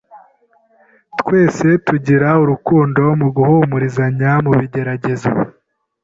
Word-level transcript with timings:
”Twese 1.19 1.67
tugire 1.85 2.29
urukundo 2.43 3.01
mu 3.19 3.27
guhumurizanya 3.35 4.31
mu 4.45 4.51
bigeragezo.” 4.59 5.29